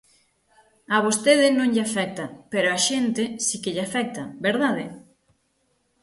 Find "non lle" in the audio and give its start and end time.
1.57-1.83